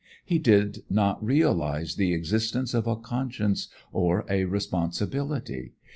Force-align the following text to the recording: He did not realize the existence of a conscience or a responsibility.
He 0.25 0.39
did 0.39 0.81
not 0.89 1.23
realize 1.23 1.93
the 1.93 2.11
existence 2.11 2.73
of 2.73 2.87
a 2.87 2.95
conscience 2.95 3.67
or 3.91 4.25
a 4.27 4.45
responsibility. 4.45 5.73